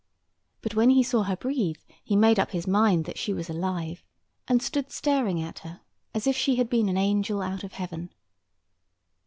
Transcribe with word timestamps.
But 0.63 0.73
when 0.73 0.89
he 0.89 1.03
saw 1.03 1.21
her 1.21 1.35
breathe, 1.35 1.77
he 2.03 2.15
made 2.15 2.39
up 2.39 2.49
his 2.49 2.65
mind 2.65 3.05
that 3.05 3.19
she 3.19 3.33
was 3.33 3.51
alive, 3.51 4.03
and 4.47 4.59
stood 4.59 4.91
staring 4.91 5.39
at 5.39 5.59
her, 5.59 5.81
as 6.15 6.25
if 6.25 6.35
she 6.35 6.55
had 6.55 6.71
been 6.71 6.89
an 6.89 6.97
angel 6.97 7.39
out 7.39 7.63
of 7.63 7.73
heaven. 7.73 8.11